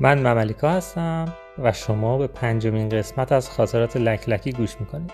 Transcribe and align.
من 0.00 0.18
مملیکا 0.18 0.70
هستم 0.70 1.34
و 1.58 1.72
شما 1.72 2.18
به 2.18 2.26
پنجمین 2.26 2.88
قسمت 2.88 3.32
از 3.32 3.50
خاطرات 3.50 3.96
لکلکی 3.96 4.52
گوش 4.52 4.70
میکنید. 4.80 5.12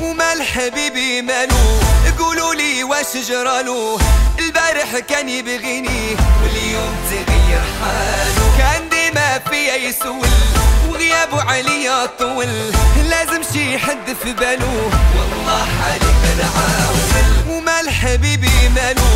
ومال 0.00 0.42
حبيبي 0.42 1.22
مالو 1.22 1.64
قولوا 2.18 2.54
لي 2.54 2.82
واش 2.82 3.28
جرالو 3.28 3.98
البارح 4.38 4.98
كان 5.08 5.28
يبغيني 5.28 6.16
واليوم 6.42 6.94
تغير 7.10 7.62
حالو 7.80 8.58
كان 8.58 8.88
ديما 8.88 9.38
فيا 9.38 9.76
يسول 9.76 10.28
وغيابه 10.88 11.42
عليا 11.42 12.06
طول. 12.06 12.48
لازم 13.10 13.42
شي 13.52 13.78
حد 13.78 14.12
في 14.22 14.32
بالو 14.32 14.76
والله 15.16 15.64
حالي 15.64 16.12
بنعاول 16.22 17.56
ومال 17.56 17.90
حبيبي 17.90 18.68
مالو 18.74 19.10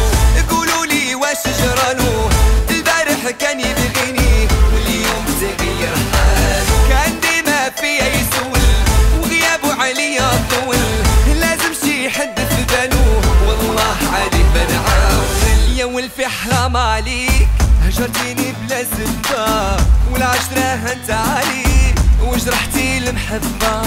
قولوا 0.51 0.87
لي 0.87 1.14
واش 1.14 1.43
جرالو 1.61 2.29
البارح 3.16 3.30
كان 3.40 3.61
يبغيني 3.61 4.48
واليوم 4.75 5.25
تغير. 5.40 5.94
حاله 6.12 6.88
كان 6.88 7.20
ديما 7.20 7.70
فيا 7.70 8.06
يسول 8.06 8.61
وغيابه 9.20 9.82
عليا 9.82 10.30
طول. 10.50 10.76
لازم 11.40 11.72
شي 11.84 12.11
حد 12.11 12.39
في 12.39 12.64
باله. 12.64 13.22
والله 13.48 13.96
علي 14.12 14.42
بنعاول 14.54 15.79
يا 15.79 15.84
ولفي 15.84 16.26
حرام 16.26 16.76
عليك 16.76 17.48
هجرتيني 17.82 18.52
بلا 18.52 18.84
سبة 18.84 19.76
والعشرة 20.12 20.75
هنت 20.75 21.11
علي 21.11 21.94
وجرحتي 22.22 22.98
المحبة. 22.98 23.82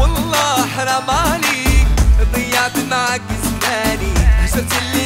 والله 0.00 0.66
حرام 0.76 1.10
عليك. 1.10 1.86
ضيعت 2.34 2.78
معك 2.90 3.20
زماني. 3.44 4.12
هجرت 4.38 4.72
اللي 4.82 4.99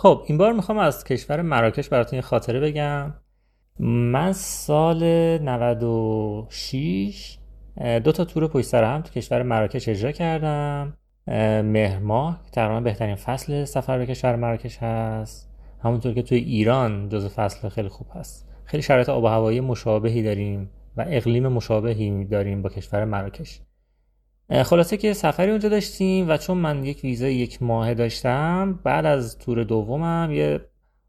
خب 0.00 0.22
این 0.26 0.38
بار 0.38 0.52
می‌خوام 0.52 0.78
از 0.78 1.04
کشور 1.04 1.42
مراکش 1.42 1.88
براتون 1.88 2.16
یه 2.16 2.22
خاطره 2.22 2.60
بگم. 2.60 3.14
من 3.78 4.32
سال 4.32 5.02
96 5.38 7.38
دو 8.04 8.12
تا 8.12 8.24
تور 8.24 8.46
پشت 8.46 8.66
سر 8.66 8.84
هم 8.84 9.02
تو 9.02 9.12
کشور 9.12 9.42
مراکش 9.42 9.88
اجرا 9.88 10.12
کردم. 10.12 10.96
مهر 11.64 11.98
ماه 11.98 12.40
تقریبا 12.52 12.80
بهترین 12.80 13.14
فصل 13.14 13.64
سفر 13.64 13.98
به 13.98 14.06
کشور 14.06 14.36
مراکش 14.36 14.78
هست. 14.78 15.50
همونطور 15.82 16.14
که 16.14 16.22
توی 16.22 16.38
ایران 16.38 17.08
جز 17.08 17.26
فصل 17.26 17.68
خیلی 17.68 17.88
خوب 17.88 18.06
هست. 18.14 18.48
خیلی 18.64 18.82
شرایط 18.82 19.08
آب 19.08 19.24
و 19.24 19.26
هوایی 19.26 19.60
مشابهی 19.60 20.22
داریم 20.22 20.70
و 20.96 21.04
اقلیم 21.08 21.48
مشابهی 21.48 22.24
داریم 22.24 22.62
با 22.62 22.68
کشور 22.68 23.04
مراکش. 23.04 23.60
خلاصه 24.50 24.96
که 24.96 25.12
سفری 25.12 25.50
اونجا 25.50 25.68
داشتیم 25.68 26.28
و 26.28 26.36
چون 26.36 26.58
من 26.58 26.84
یک 26.84 27.04
ویزا 27.04 27.28
یک 27.28 27.62
ماه 27.62 27.94
داشتم 27.94 28.80
بعد 28.84 29.06
از 29.06 29.38
تور 29.38 29.64
دومم 29.64 30.28
یه 30.32 30.60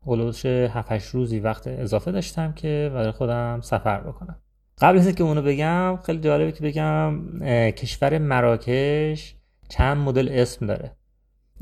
هلوش 0.07 0.45
7 0.45 0.91
روزی 0.91 1.39
وقت 1.39 1.67
اضافه 1.67 2.11
داشتم 2.11 2.53
که 2.53 2.91
برای 2.93 3.11
خودم 3.11 3.61
سفر 3.61 3.99
بکنم. 4.01 4.41
قبل 4.81 4.97
از 4.97 5.15
که 5.15 5.23
اونو 5.23 5.41
بگم 5.41 5.97
خیلی 6.05 6.19
جالبه 6.19 6.51
که 6.51 6.63
بگم 6.63 7.29
کشور 7.71 8.17
مراکش 8.17 9.35
چند 9.69 9.97
مدل 9.97 10.29
اسم 10.31 10.65
داره. 10.65 10.91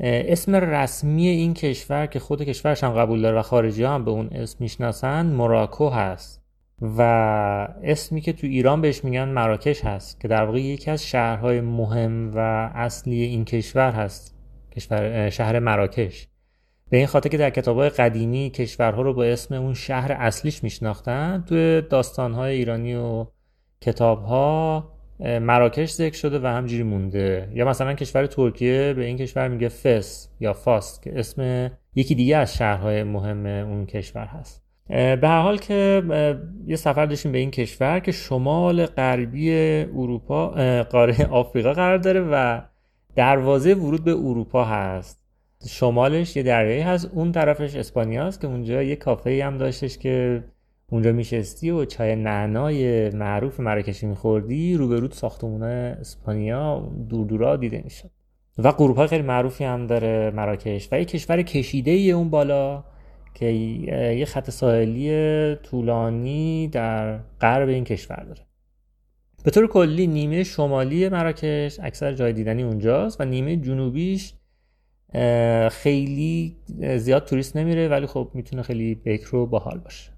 اسم 0.00 0.54
رسمی 0.54 1.28
این 1.28 1.54
کشور 1.54 2.06
که 2.06 2.18
خود 2.18 2.42
کشورش 2.42 2.84
هم 2.84 2.92
قبول 2.92 3.22
داره 3.22 3.38
و 3.38 3.42
خارجی 3.42 3.84
هم 3.84 4.04
به 4.04 4.10
اون 4.10 4.28
اسم 4.32 4.56
می‌شناسن 4.60 5.26
مراکو 5.26 5.88
هست. 5.88 6.47
و 6.82 7.02
اسمی 7.82 8.20
که 8.20 8.32
تو 8.32 8.46
ایران 8.46 8.80
بهش 8.80 9.04
میگن 9.04 9.28
مراکش 9.28 9.84
هست 9.84 10.20
که 10.20 10.28
در 10.28 10.44
واقع 10.44 10.60
یکی 10.60 10.90
از 10.90 11.06
شهرهای 11.06 11.60
مهم 11.60 12.32
و 12.34 12.38
اصلی 12.74 13.22
این 13.22 13.44
کشور 13.44 13.90
هست 13.90 14.34
کشور 14.76 15.30
شهر 15.30 15.58
مراکش. 15.58 16.28
به 16.90 16.96
این 16.96 17.06
خاطر 17.06 17.28
که 17.28 17.36
در 17.36 17.50
کتابهای 17.50 17.88
قدیمی 17.88 18.50
کشورها 18.50 19.02
رو 19.02 19.14
با 19.14 19.24
اسم 19.24 19.54
اون 19.54 19.74
شهر 19.74 20.12
اصلیش 20.12 20.62
میشناختن 20.62 21.44
تو 21.48 21.80
داستانهای 21.80 22.56
ایرانی 22.56 22.94
و 22.94 23.26
کتابها 23.80 24.92
مراکش 25.20 25.92
ذکر 25.92 26.16
شده 26.16 26.38
و 26.38 26.46
همجوری 26.46 26.82
مونده. 26.82 27.52
یا 27.54 27.68
مثلا 27.68 27.94
کشور 27.94 28.26
ترکیه 28.26 28.92
به 28.92 29.04
این 29.04 29.16
کشور 29.16 29.48
میگه 29.48 29.68
فس 29.68 30.28
یا 30.40 30.52
فاس 30.52 31.00
که 31.00 31.18
اسم 31.18 31.70
یکی 31.94 32.14
دیگه 32.14 32.36
از 32.36 32.54
شهرهای 32.54 33.02
مهم 33.02 33.46
اون 33.46 33.86
کشور 33.86 34.24
هست. 34.24 34.67
به 34.88 35.20
هر 35.22 35.40
حال 35.40 35.58
که 35.58 36.02
یه 36.66 36.76
سفر 36.76 37.06
داشتیم 37.06 37.32
به 37.32 37.38
این 37.38 37.50
کشور 37.50 38.00
که 38.00 38.12
شمال 38.12 38.86
غربی 38.86 39.52
اروپا 39.96 40.48
قاره 40.82 41.26
آفریقا 41.26 41.72
قرار 41.72 41.98
داره 41.98 42.20
و 42.20 42.60
دروازه 43.16 43.74
ورود 43.74 44.04
به 44.04 44.12
اروپا 44.12 44.64
هست. 44.64 45.20
شمالش 45.68 46.36
یه 46.36 46.42
دریایی 46.42 46.80
هست 46.80 47.10
اون 47.14 47.32
طرفش 47.32 47.76
اسپانیاست 47.76 48.40
که 48.40 48.46
اونجا 48.46 48.82
یه 48.82 48.96
کافه 48.96 49.44
هم 49.44 49.58
داشتش 49.58 49.98
که 49.98 50.44
اونجا 50.90 51.12
میشستی 51.12 51.70
و 51.70 51.84
چای 51.84 52.16
نعنای 52.16 53.10
معروف 53.10 53.60
مراکشی 53.60 54.06
میخوردی 54.06 54.74
روبرود 54.74 55.12
ساختمون 55.12 55.62
اسپانیا 55.62 56.92
دور 57.08 57.26
دورا 57.26 57.56
دیده 57.56 57.80
می‌شد. 57.84 58.10
و 58.58 58.72
غروب 58.72 59.06
خیلی 59.06 59.22
معروفی 59.22 59.64
هم 59.64 59.86
داره 59.86 60.30
مراکش 60.30 60.88
و 60.92 60.98
یه 60.98 61.04
کشور 61.04 61.42
کشیده 61.42 61.90
اون 61.90 62.30
بالا. 62.30 62.84
که 63.38 63.46
یه 63.46 64.24
خط 64.24 64.50
ساحلی 64.50 65.54
طولانی 65.54 66.68
در 66.68 67.18
غرب 67.40 67.68
این 67.68 67.84
کشور 67.84 68.24
داره. 68.24 68.40
به 69.44 69.50
طور 69.50 69.66
کلی 69.66 70.06
نیمه 70.06 70.44
شمالی 70.44 71.08
مراکش 71.08 71.80
اکثر 71.82 72.12
جای 72.12 72.32
دیدنی 72.32 72.62
اونجاست 72.62 73.20
و 73.20 73.24
نیمه 73.24 73.56
جنوبیش 73.56 74.34
خیلی 75.70 76.56
زیاد 76.96 77.24
توریست 77.24 77.56
نمیره 77.56 77.88
ولی 77.88 78.06
خب 78.06 78.30
می‌تونه 78.34 78.62
خیلی 78.62 78.94
بکر 78.94 79.36
و 79.36 79.46
باحال 79.46 79.78
باشه. 79.78 80.12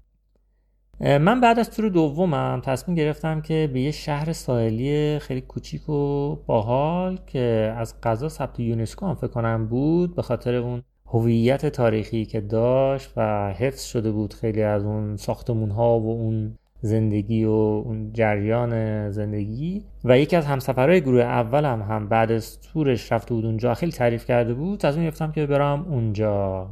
من 0.99 1.41
بعد 1.41 1.59
از 1.59 1.71
تور 1.71 1.89
دومم 1.89 2.61
تصمیم 2.65 2.97
گرفتم 2.97 3.41
که 3.41 3.69
به 3.73 3.81
یه 3.81 3.91
شهر 3.91 4.33
ساحلی 4.33 5.19
خیلی 5.19 5.41
کوچیک 5.41 5.89
و 5.89 6.35
باحال 6.35 7.19
که 7.27 7.73
از 7.77 8.01
قضا 8.01 8.29
ثبت 8.29 8.59
یونسکو 8.59 9.05
هم 9.05 9.15
فکر 9.15 9.27
کنم 9.27 9.67
بود 9.67 10.15
به 10.15 10.21
خاطر 10.21 10.55
اون 10.55 10.83
هویت 11.13 11.65
تاریخی 11.65 12.25
که 12.25 12.41
داشت 12.41 13.13
و 13.17 13.53
حفظ 13.53 13.83
شده 13.83 14.11
بود 14.11 14.33
خیلی 14.33 14.63
از 14.63 14.83
اون 14.83 15.17
ساختمون 15.17 15.71
ها 15.71 15.99
و 15.99 16.09
اون 16.09 16.55
زندگی 16.81 17.45
و 17.45 17.51
اون 17.85 18.13
جریان 18.13 19.11
زندگی. 19.11 19.83
و 20.03 20.19
یکی 20.19 20.35
از 20.35 20.45
همسفرهای 20.45 21.01
گروه 21.01 21.21
اولم 21.21 21.81
هم, 21.81 21.95
هم 21.95 22.07
بعد 22.07 22.31
از 22.31 22.61
تورش 22.61 23.11
رفته 23.11 23.33
بود 23.33 23.45
اونجا 23.45 23.73
خیلی 23.73 23.91
تعریف 23.91 24.25
کرده 24.25 24.53
بود. 24.53 24.79
تصمیم 24.79 25.03
گرفتم 25.03 25.31
که 25.31 25.45
برم 25.45 25.85
اونجا 25.89 26.67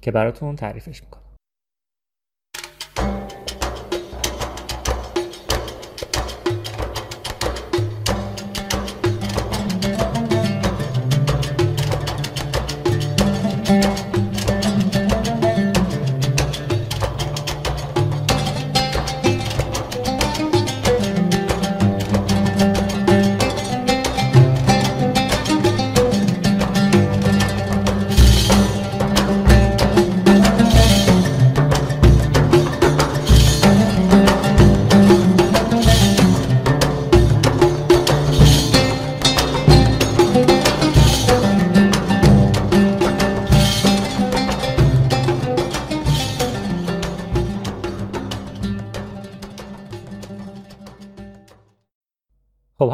که 0.00 0.10
براتون 0.10 0.56
تعریفش 0.56 1.02
می‌کنم. 1.02 1.19
خب 13.70 14.09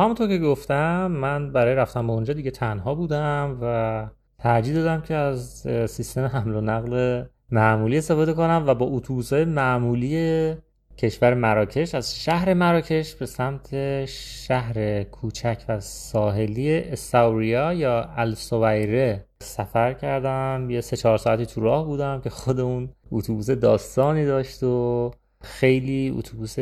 همونطور 0.06 0.28
که 0.28 0.38
گفتم 0.38 1.06
من 1.06 1.52
برای 1.52 1.74
رفتن 1.74 2.06
به 2.06 2.12
اونجا 2.12 2.34
دیگه 2.34 2.50
تنها 2.50 2.94
بودم 2.94 3.58
و 3.62 4.06
ترجیح 4.38 4.74
دادم 4.74 5.00
که 5.00 5.14
از 5.14 5.66
سیستم 5.86 6.24
حمل 6.24 6.54
و 6.54 6.60
نقل 6.60 7.24
معمولی 7.50 7.98
استفاده 7.98 8.32
کنم 8.32 8.64
و 8.66 8.74
با 8.74 8.86
اتوبوس 8.86 9.32
های 9.32 9.44
معمولی 9.44 10.54
کشور 10.98 11.34
مراکش 11.34 11.94
از 11.94 12.20
شهر 12.20 12.54
مراکش 12.54 13.14
به 13.14 13.26
سمت 13.26 14.04
شهر 14.04 15.02
کوچک 15.02 15.64
و 15.68 15.80
ساحلی 15.80 16.78
استوریا 16.78 17.72
یا 17.72 18.10
السویره 18.16 19.24
سفر 19.42 19.92
کردم. 19.92 20.70
یه 20.70 20.80
سه 20.80 20.96
چهار 20.96 21.18
ساعتی 21.18 21.46
تو 21.46 21.60
راه 21.60 21.84
بودم 21.84 22.20
که 22.20 22.30
خود 22.30 22.60
اون 22.60 22.88
اتوبوس 23.12 23.50
داستانی 23.50 24.24
داشت 24.24 24.62
و 24.62 25.10
خیلی 25.42 26.14
اتوبوس 26.18 26.56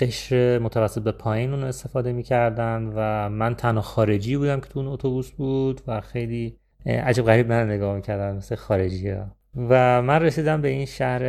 قشر 0.00 0.58
متوسط 0.58 1.02
به 1.02 1.12
پایین 1.12 1.54
اون 1.54 1.64
استفاده 1.64 2.12
می‌کردن 2.12 2.92
و 2.96 3.28
من 3.28 3.54
تنها 3.54 3.82
خارجی 3.82 4.36
بودم 4.36 4.60
که 4.60 4.68
تو 4.68 4.78
اون 4.78 4.88
اتوبوس 4.88 5.30
بود 5.30 5.80
و 5.86 6.00
خیلی 6.00 6.56
عجب 6.86 7.24
غریب 7.24 7.52
من 7.52 7.70
نگاه 7.70 7.96
می‌کردن 7.96 8.36
مثل 8.36 8.54
خارجی 8.54 9.10
ها 9.10 9.26
و 9.56 10.02
من 10.02 10.22
رسیدم 10.22 10.62
به 10.62 10.68
این 10.68 10.86
شهر 10.86 11.22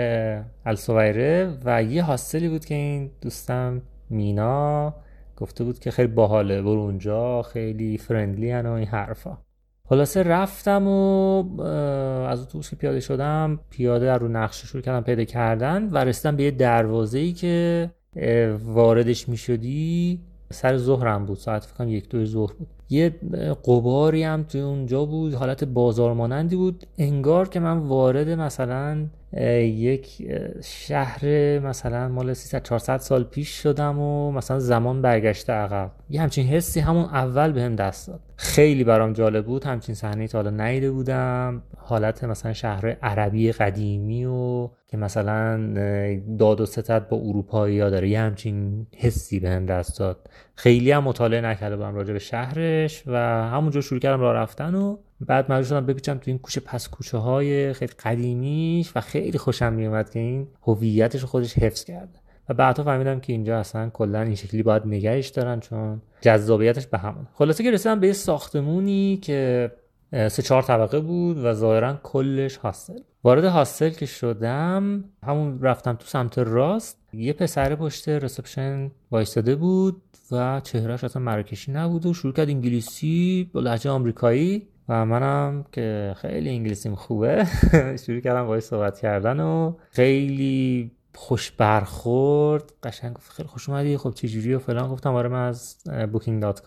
السویره 0.65 1.57
و 1.65 1.83
یه 1.83 2.03
حاصلی 2.03 2.50
بود 2.50 2.65
که 2.65 2.75
این 2.75 3.12
دوستم 3.21 3.81
مینا 4.09 4.94
گفته 5.38 5.63
بود 5.63 5.79
که 5.79 5.91
خیلی 5.91 6.07
باحاله 6.07 6.62
برو 6.62 6.79
اونجا 6.79 7.41
خیلی 7.41 7.97
فرندلی 7.97 8.53
و 8.53 8.68
این 8.68 8.88
حرفا. 8.88 9.38
خلاصه 9.89 10.23
رفتم 10.23 10.88
و 10.88 11.62
از 12.27 12.41
اتوبوس 12.41 12.69
که 12.69 12.75
پیاده 12.75 13.00
شدم 13.00 13.59
پیاده 13.69 14.13
رو 14.13 14.27
نقشه 14.27 14.68
شروع 14.68 14.83
کردم 14.83 15.01
پیدا 15.01 15.23
کردن 15.23 15.89
و 15.89 15.97
رسیدم 15.97 16.35
به 16.35 16.44
یه 16.44 16.51
دروازه 16.51 17.19
ای 17.19 17.33
که 17.33 17.89
واردش 18.63 19.30
می 19.30 19.38
شدی 19.38 20.19
سر 20.52 20.78
ظهرم 20.78 21.25
بود. 21.25 21.38
ساعت 21.38 21.66
فکرم 21.66 21.90
یک 21.90 22.10
دو 22.10 22.25
ظهر 22.25 22.54
بود. 22.54 22.68
یه 22.92 23.10
قباری 23.66 24.24
هم 24.24 24.44
توی 24.44 24.62
اونجا 24.62 25.06
بود 25.06 25.34
حالت 25.34 25.64
بازار 25.64 26.14
مانندی 26.14 26.56
بود. 26.56 26.86
انگار 26.98 27.50
که 27.50 27.60
من 27.60 27.78
وارد 27.78 28.30
مثلا 28.30 29.08
یک 29.64 30.32
شهر 30.64 31.26
مثلا 31.60 32.10
مال 32.10 32.34
300 32.34 32.64
400 32.64 32.98
سال 32.98 33.24
پیش 33.24 33.50
شدم 33.50 34.00
و 34.00 34.32
مثلا 34.32 34.60
زمان 34.60 35.02
برگشته 35.02 35.54
عقب. 35.54 35.92
یه 36.10 36.22
همچین 36.22 36.48
حسی 36.48 36.80
همون 36.80 37.04
اول 37.04 37.52
بهم 37.52 37.76
به 37.76 37.84
دست 37.84 38.08
داد. 38.08 38.20
خیلی 38.36 38.84
برام 38.84 39.14
جالب 39.14 39.46
بود. 39.46 39.64
همچین 39.64 39.96
صحنه 39.96 40.28
تا 40.28 40.38
حالا 40.38 40.50
نیده 40.68 40.92
بودم. 40.92 41.64
حالت 41.78 42.24
مثلا 42.24 42.54
شهر 42.54 42.98
عربی 43.02 43.52
قدیمی 43.52 44.26
و 44.26 44.70
که 44.88 44.98
مثلا 44.98 45.74
داد 46.40 46.62
و 46.62 46.66
ستد 46.66 47.08
با 47.10 47.18
اروپایی 47.18 47.80
ها 47.80 47.90
داره. 47.90 48.10
یه 48.10 48.20
همچین 48.20 48.88
حسی 48.98 49.40
بهم 49.40 49.66
به 49.66 49.74
دست 49.74 50.00
داد. 50.00 50.30
خیلی 50.56 50.92
هم 50.92 51.04
مطالعه 51.04 51.42
نکرده 51.42 51.76
بودم 51.76 51.96
راجع 51.96 52.14
به 52.14 52.20
شهرش 52.88 53.04
و 53.07 53.18
همونجا 53.50 53.81
شروع 53.81 54.00
کردم 54.00 54.22
راه 54.22 54.33
رفتن 54.33 54.75
و 54.75 54.98
بعد 55.22 55.51
مجبور 55.51 55.63
شدم 55.63 55.86
بپیچم 55.86 56.18
تو 56.18 56.24
این 56.25 56.38
کوچه. 56.38 56.62
پس 56.62 56.89
کوچه 56.89 57.18
های 57.18 57.74
خیلی 57.74 57.94
قدیمیش 58.04 58.92
و 58.95 59.01
خیلی 59.01 59.38
خوشم 59.38 59.74
میومد 59.74 60.10
که 60.10 60.19
این 60.19 60.48
هویتش 60.63 61.24
خودش 61.24 61.57
حفظ 61.57 61.83
کرده. 61.83 62.19
و 62.50 62.54
بعدا 62.54 62.83
فهمیدم 62.83 63.19
که 63.19 63.33
اینجا 63.33 63.60
اصلا 63.60 63.89
کلا 63.89 64.22
این 64.22 64.36
شکلی 64.36 64.63
باید 64.63 64.83
نگهش 64.86 65.28
دارن 65.28 65.60
چون 65.60 66.01
جذابیتش 66.22 66.88
به 66.88 66.98
همون. 66.98 67.28
خلاصه 67.33 67.63
که 67.63 67.72
رسیدم 67.72 68.00
به 68.00 68.07
یه 68.07 68.13
ساختمونی 68.13 69.18
که 69.18 69.72
سه 70.12 70.42
چهار 70.42 70.62
طبقه 70.62 71.00
بود 71.00 71.38
و 71.38 71.54
ظاهرا 71.54 72.00
کلش 72.04 72.58
هاستل 72.58 73.00
وارد 73.24 73.46
هاستل 73.46 73.90
که 73.90 74.06
شدم 74.06 75.04
همون 75.24 75.62
رفتم 75.62 75.94
تو 75.94 76.06
سمت 76.06 76.38
راست. 76.38 76.98
یه 77.13 77.34
پسر 77.34 77.75
پشت 77.75 78.10
رسپشن 78.10 78.92
وایستاده 79.12 79.56
بود 79.56 80.02
و 80.31 80.62
چهرهش 80.63 81.04
اصلا 81.04 81.22
مراکشی 81.22 81.72
نبود 81.72 82.06
و 82.06 82.13
شروع 82.13 82.34
کرد 82.34 82.50
انگلیسی 82.50 83.50
با 83.54 83.60
لحجه 83.60 83.90
آمریکایی. 83.90 84.68
و 84.90 85.06
منم 85.06 85.66
که 85.72 86.16
خیلی 86.18 86.50
انگلیسیم 86.50 86.96
خوبه 86.96 87.48
شروع 88.06 88.19
کردم 88.19 88.48
باید 88.48 88.64
صحبت 88.64 89.00
کردن 89.00 89.40
و 89.40 89.74
خیلی 89.92 90.92
خوش 91.16 91.52
برخورد. 91.52 92.74
قشنگ 92.84 93.14
گفت 93.14 93.31
خیلی 93.31 93.50
خوش 93.50 93.69
اومدی 93.69 93.98
خب 93.98 94.12
چجوری 94.12 94.54
و 94.54 94.60
فلان؟ 94.60 94.90
گفتم 94.90 95.16
آره 95.16 95.30
من 95.30 95.48
از 95.48 95.84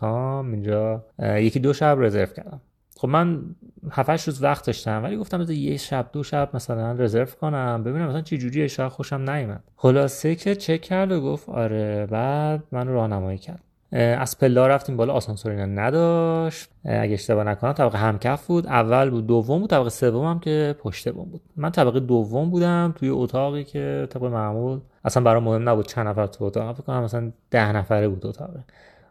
کام 0.01 0.53
اینجا 0.53 1.05
یکی 1.19 1.61
دو 1.61 1.73
شب 1.73 1.97
رزرو 2.01 2.27
کردم. 2.27 2.61
خب 3.05 3.11
من 3.11 3.43
7 3.91 4.27
روز 4.27 4.43
وقت 4.43 4.67
داشتم 4.67 5.03
ولی 5.05 5.17
گفتم 5.17 5.39
بذار 5.39 5.57
یه 5.57 5.77
شب 5.77 6.07
دو 6.13 6.23
شب 6.23 6.51
مثلا 6.55 6.93
رزرو 6.93 7.25
کنم 7.25 7.83
ببینم 7.85 8.09
مثلا 8.09 8.21
چه 8.21 8.39
جوریه 8.39 8.69
شاید 8.69 8.93
خوشم 8.93 9.31
نیومد. 9.31 9.63
خلاصه 9.77 10.35
که 10.35 10.55
چک 10.55 10.81
کرد 10.81 11.13
و 11.13 11.21
گفت 11.21 11.49
آره 11.49 12.07
بعد 12.07 12.63
من 12.73 12.89
راهنمایی 12.89 13.39
کرد 13.39 13.61
از 13.93 14.39
پلا 14.39 14.67
رفتیم 14.67 14.97
بالا 14.97 15.13
آسانسور 15.13 15.53
اینا 15.53 15.65
نداشت. 15.67 16.71
اگه 16.85 17.15
اشتباه 17.15 17.45
نکنم 17.45 17.73
طبقه 17.73 17.99
همکف 17.99 18.47
بود. 18.47 18.67
اول 18.67 19.11
بود 19.11 19.27
دوم 19.27 19.61
بود 19.61 19.71
طبقه 19.71 19.91
سوم 19.91 20.27
هم 20.27 20.41
که 20.41 20.77
پشت 20.79 21.13
بوم 21.13 21.29
بود. 21.31 21.41
من 21.57 21.71
طبقه 21.71 22.01
دوم 22.01 22.51
بودم 22.51 22.95
توی 22.97 23.09
اتاقی 23.09 23.65
که 23.65 24.09
طبق 24.11 24.29
معمول 24.29 24.81
اصلا 25.05 25.23
برام 25.23 25.43
مهم 25.43 25.69
نبود 25.69 25.87
چند 25.87 26.09
نفر 26.09 26.27
تو 26.27 26.45
اتاق. 26.45 26.75
فکر 26.75 26.83
کنم 26.83 27.03
مثلا 27.03 27.33
ده 27.51 27.73
نفره 27.73 28.09
بود 28.09 28.27
اتاقه 28.27 28.65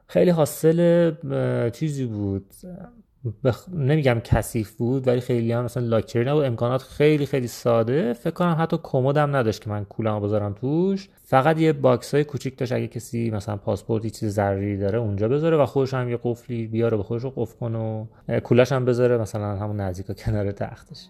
خیلی 0.07 0.31
hostel 0.31 1.11
چیزی 1.69 2.05
بود. 2.05 2.45
بخ... 3.43 3.69
نمیگم 3.73 4.21
کثیف 4.23 4.71
بود 4.71 5.07
ولی 5.07 5.19
خیلی 5.19 5.51
هم 5.51 5.63
مثلا 5.63 5.83
لاکچری 5.83 6.25
نبود. 6.25 6.45
امکانات 6.45 6.81
خیلی 6.81 7.25
خیلی 7.25 7.47
ساده. 7.47 8.13
فکر 8.13 8.33
کنم 8.33 8.55
حتی 8.59 8.77
کمدم 8.83 9.35
نداشت 9.35 9.61
که 9.61 9.69
من 9.69 9.85
کولمو 9.85 10.19
بذارم 10.19 10.53
توش. 10.53 11.09
فقط 11.23 11.59
یه 11.59 11.73
box 11.73 12.13
های 12.13 12.23
کوچیک 12.23 12.57
داشت. 12.57 12.71
اگه 12.71 12.87
کسی 12.87 13.31
مثلا 13.31 13.57
پاسپورتی 13.57 14.09
چیز 14.09 14.33
ضروری 14.33 14.77
داره 14.77 14.99
اونجا 14.99 15.27
بذاره 15.27 15.57
و 15.57 15.65
خودش 15.65 15.93
هم 15.93 16.09
یه 16.09 16.19
قفلی 16.23 16.67
بیاره 16.67 16.97
به 16.97 17.03
خودش 17.03 17.23
رو 17.23 17.33
قفل 17.35 17.59
کنه 17.59 17.77
و 17.77 18.39
کولش 18.39 18.71
هم 18.71 18.85
بذاره 18.85 19.17
مثلا 19.17 19.57
همون 19.57 19.79
نزدیک 19.79 20.17
کنار 20.17 20.51
تختش. 20.51 21.07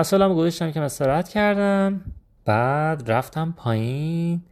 وسایلمو 0.00 0.34
گذاشتم 0.34 0.70
که 0.70 0.80
استراحت 0.80 1.28
کردم. 1.28 2.00
بعد 2.44 3.10
رفتم 3.10 3.54
پایین. 3.56 4.42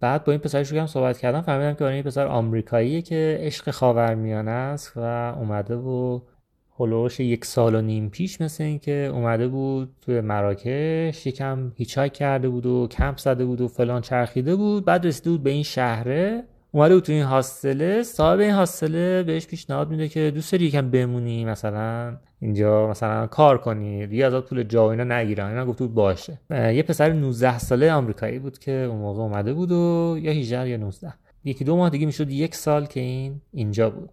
بعد 0.00 0.24
با 0.24 0.32
این 0.32 0.40
پسر 0.40 0.64
شروع 0.64 0.86
صحبت 0.86 1.18
کردم 1.18 1.40
فهمیدم 1.40 1.74
که 1.74 1.84
این 1.84 2.02
پسر 2.02 2.26
آمریکاییه 2.26 3.02
که 3.02 3.38
عشق 3.40 3.70
خاورمیانه 3.70 4.50
است 4.50 4.92
و 4.96 5.00
اومده 5.38 5.76
و 5.76 6.20
هلوش 6.78 7.20
یک 7.20 7.44
سال 7.44 7.74
و 7.74 7.80
نیم 7.80 8.10
پیش 8.10 8.40
مثل 8.40 8.64
این 8.64 8.78
که 8.78 9.10
اومده 9.12 9.48
بود 9.48 9.96
توی 10.02 10.20
مراکش 10.20 11.26
یکم 11.26 11.72
هیچای 11.76 12.10
کرده 12.10 12.48
بود 12.48 12.66
و 12.66 12.88
کمپ 12.90 13.18
زده 13.18 13.44
بود 13.44 13.60
و 13.60 13.68
فلان 13.68 14.00
چرخیده 14.00 14.56
بود. 14.56 14.84
بعد 14.84 15.06
رسیده 15.06 15.30
بود 15.30 15.42
به 15.42 15.50
این 15.50 15.62
شهره. 15.62 16.44
اومده 16.74 17.00
تو 17.00 17.12
این 17.12 17.22
هاستله 17.22 18.02
صاحب 18.02 18.38
این 18.38 18.50
هاستله 18.50 19.22
بهش 19.22 19.46
پیشنهاد 19.46 19.90
میده 19.90 20.08
که 20.08 20.32
دوست 20.34 20.52
داری 20.52 20.64
یکم 20.64 20.90
بمونی 20.90 21.44
مثلا 21.44 22.16
اینجا 22.40 22.88
مثلا 22.88 23.26
کار 23.26 23.58
کنی 23.58 24.06
دیگه 24.06 24.26
ازت 24.26 24.48
پول 24.48 24.62
جا 24.62 24.90
اینا 24.90 25.04
نگیرن. 25.04 25.48
اینا 25.48 25.66
گفت 25.66 25.82
باشه. 25.82 26.38
یه 26.50 26.82
پسر 26.82 27.12
19 27.12 27.58
ساله 27.58 27.92
آمریکایی 27.92 28.38
بود 28.38 28.58
که 28.58 28.72
اون 28.72 28.98
موقع 28.98 29.22
اومده 29.22 29.52
بود 29.52 29.72
و 29.72 30.16
یا 30.22 30.32
18 30.32 30.68
یا 30.68 30.76
19 30.76 31.14
یکی 31.44 31.64
دو 31.64 31.76
ماه 31.76 31.90
دیگه 31.90 32.06
می‌شد 32.06 32.30
یک 32.30 32.54
سال 32.54 32.86
که 32.86 33.00
این 33.00 33.40
اینجا 33.52 33.90
بود. 33.90 34.10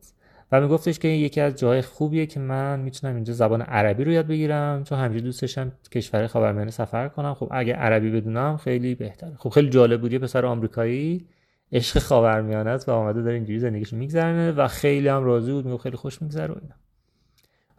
و 0.52 0.62
میگفتش 0.62 1.00
که 1.00 1.08
یکی 1.08 1.42
از 1.42 1.56
جاهای 1.56 1.82
خوبیه 1.82 2.26
که 2.26 2.40
من 2.40 2.80
می‌تونم 2.80 3.16
اینجا 3.16 3.34
زبان 3.34 3.62
عربی 3.62 4.04
رو 4.04 4.12
یاد 4.12 4.28
بگیرم 4.28 4.84
چون 4.84 5.00
همیشه 5.00 5.26
دوست 5.26 5.42
داشتم 5.42 5.72
کشور 5.92 6.28
خاورمیانه 6.28 6.72
سفر 6.72 7.08
کنم. 7.08 7.34
خب 7.34 7.48
اگه 7.52 7.74
عربی 7.74 8.12
بدونم 8.12 8.58
خیلی 8.58 8.96
بهتره. 8.96 9.36
خب 9.38 9.50
خیلی 9.50 9.70
جالب 9.70 10.02
بود. 10.02 10.14
یه 10.14 10.20
پسر 10.20 10.46
آمریکایی 10.46 11.26
عشق 11.72 12.00
خاورمیانه 12.00 12.70
است 12.70 12.90
و 12.90 12.92
آمده 12.92 13.22
داره 13.22 13.34
اینجوری 13.34 13.60
زندگیش 13.60 13.94
میگذرنه 13.94 14.52
و 14.52 14.68
خیلی 14.68 15.08
هم 15.08 15.24
راضی 15.24 15.52
بود 15.52 15.66
می‌گفت 15.66 15.84
خیلی 15.84 15.98
خوش 15.98 16.22
میگذره 16.22 16.54
و 16.54 16.58
اینا. 16.62 16.76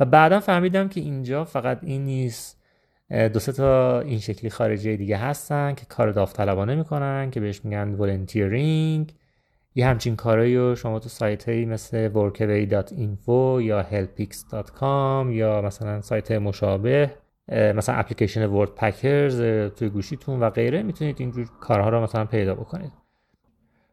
و 0.00 0.04
بعدا 0.04 0.40
فهمیدم 0.40 0.88
که 0.88 1.00
اینجا 1.00 1.44
فقط 1.44 1.78
این 1.82 2.04
نیست. 2.04 2.62
دو 3.10 3.40
تا 3.40 4.00
این 4.00 4.18
شکلی 4.18 4.50
خارجی 4.50 4.96
دیگه 4.96 5.16
هستن 5.16 5.74
که 5.74 5.86
کار 5.86 6.12
داوطلبانه 6.12 6.74
می‌کنن 6.74 7.30
که 7.30 7.40
بهش 7.40 7.64
میگن 7.64 7.94
ولنتیرینگ 7.94 9.14
یه 9.74 9.86
همچین 9.86 10.16
کارایی 10.16 10.56
رو 10.56 10.74
شما 10.74 10.98
تو 10.98 11.08
سایت 11.08 11.48
هایی 11.48 11.66
مثل 11.66 12.10
workaway.info 12.12 13.62
یا 13.62 13.82
helpix.com 13.82 15.30
یا 15.30 15.62
مثلا 15.64 16.00
سایت 16.00 16.32
مشابه 16.32 17.10
مثلا 17.48 17.94
اپلیکیشن 17.94 18.46
ورد 18.46 18.74
پکرز 18.74 19.40
توی 19.76 19.88
گوشیتون 19.88 20.40
و 20.40 20.50
غیره 20.50 20.82
می‌تونید 20.82 21.16
اینجور 21.20 21.46
کارها 21.60 21.88
رو 21.88 22.02
مثلا 22.02 22.24
پیدا 22.24 22.54
بکنید. 22.54 23.01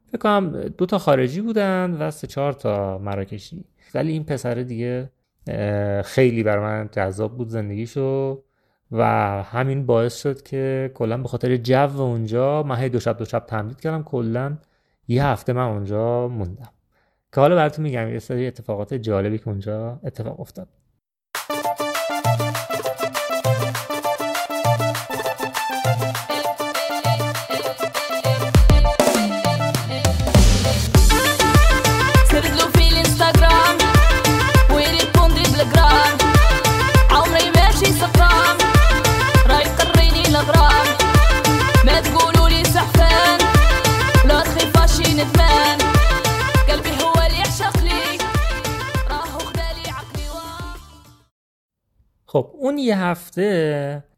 فکر 0.09 0.17
کنم 0.17 0.61
دو 0.77 0.85
تا 0.85 0.97
خارجی 0.97 1.41
بودن 1.41 1.97
و 1.99 2.11
سه 2.11 2.27
چهار 2.27 2.53
تا 2.53 2.97
مراکشی. 2.97 3.65
ولی 3.93 4.11
این 4.11 4.23
پسر 4.23 4.53
دیگه 4.53 5.09
خیلی 6.05 6.43
بر 6.43 6.59
من 6.59 6.89
جذاب 6.91 7.37
بود 7.37 7.49
زندگیشو 7.49 8.43
و 8.91 9.03
همین 9.43 9.85
باعث 9.85 10.21
شد 10.21 10.41
که 10.41 10.91
کلا 10.93 11.17
به 11.17 11.27
خاطر 11.27 11.57
جو 11.57 12.01
اونجا 12.01 12.63
من 12.63 12.87
دو 12.87 12.99
شب 12.99 13.17
دو 13.17 13.25
شب 13.25 13.45
تمدید 13.47 13.81
کردم. 13.81 14.03
کلا 14.03 14.57
یه 15.07 15.25
هفته 15.25 15.53
من 15.53 15.63
اونجا 15.63 16.27
موندم. 16.27 16.69
که 17.33 17.41
حالا 17.41 17.55
براتون 17.55 17.83
میگم 17.83 18.09
یه 18.09 18.19
سری 18.19 18.47
اتفاقات 18.47 18.93
جالبی 18.93 19.37
که 19.37 19.47
اونجا 19.47 19.99
اتفاق 20.03 20.39
افتاد. 20.39 20.67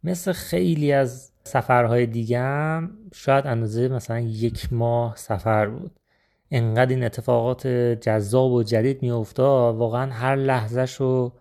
مثل 0.03 0.31
خیلی 0.31 0.91
از 0.91 1.31
سفرهای 1.43 2.05
دیگم 2.05 2.89
شاید 3.13 3.47
اندازه 3.47 3.87
مثلا 3.87 4.19
یک 4.19 4.73
ماه 4.73 5.15
سفر 5.15 5.67
بود. 5.67 5.91
انقدر 6.51 6.89
این 6.89 7.03
اتفاقات 7.03 7.67
جذاب 8.01 8.51
و 8.51 8.63
جدید 8.63 9.01
میافتاد 9.01 9.75
واقعا 9.75 10.11
هر 10.11 10.35
لحظهش 10.35 10.93
رو 10.93 11.33